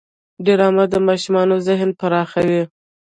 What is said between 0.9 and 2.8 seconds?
د ماشومانو ذهن پراخوي